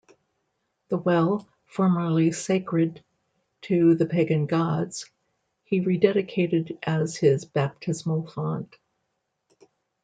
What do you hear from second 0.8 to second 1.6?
The well,